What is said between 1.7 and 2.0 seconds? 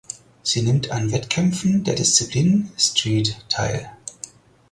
der